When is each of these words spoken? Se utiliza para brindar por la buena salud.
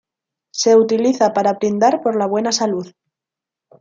Se 0.49 0.75
utiliza 0.75 1.31
para 1.31 1.53
brindar 1.53 2.01
por 2.01 2.15
la 2.17 2.25
buena 2.25 2.51
salud. 2.51 2.87